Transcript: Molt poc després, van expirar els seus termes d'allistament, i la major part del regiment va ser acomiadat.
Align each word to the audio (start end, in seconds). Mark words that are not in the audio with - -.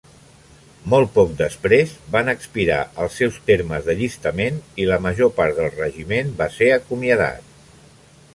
Molt 0.93 1.11
poc 1.17 1.35
després, 1.41 1.91
van 2.15 2.31
expirar 2.33 2.79
els 3.03 3.19
seus 3.21 3.37
termes 3.51 3.85
d'allistament, 3.89 4.59
i 4.85 4.89
la 4.93 4.99
major 5.09 5.33
part 5.41 5.61
del 5.61 5.71
regiment 5.83 6.35
va 6.43 6.49
ser 6.59 6.73
acomiadat. 6.81 7.55